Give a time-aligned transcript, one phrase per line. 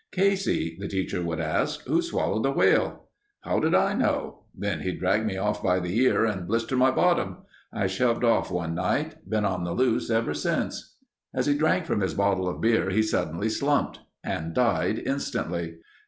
[0.11, 3.09] 'Casey,' the teacher would ask, 'who swallowed the whale?'
[3.41, 4.45] How did I know?
[4.57, 7.43] Then he'd drag me off by the ear and blister my bottom.
[7.71, 9.29] I shoved off one night.
[9.29, 10.95] Been on the loose ever since."
[11.35, 15.75] As he drank from his bottle of beer he suddenly slumped—and died instantly.